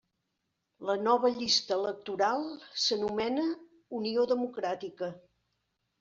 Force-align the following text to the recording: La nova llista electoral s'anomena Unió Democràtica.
La 0.89 0.93
nova 1.07 1.29
llista 1.41 1.75
electoral 1.81 2.47
s'anomena 2.85 3.43
Unió 3.99 4.23
Democràtica. 4.33 5.11